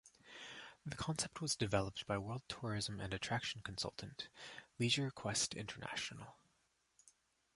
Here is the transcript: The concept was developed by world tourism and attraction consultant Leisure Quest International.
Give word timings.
The 0.83 0.95
concept 0.95 1.41
was 1.41 1.55
developed 1.55 2.07
by 2.07 2.17
world 2.17 2.41
tourism 2.49 2.99
and 2.99 3.13
attraction 3.13 3.61
consultant 3.61 4.29
Leisure 4.79 5.11
Quest 5.11 5.53
International. 5.53 6.37